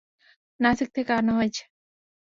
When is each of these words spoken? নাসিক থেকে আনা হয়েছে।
নাসিক 0.59 0.89
থেকে 0.95 1.11
আনা 1.13 1.31
হয়েছে। 1.37 1.63